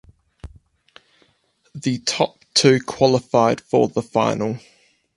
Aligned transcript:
The 1.75 1.99
top 1.99 2.43
two 2.55 2.79
qualified 2.81 3.61
for 3.61 3.87
the 3.87 4.01
final. 4.01 4.57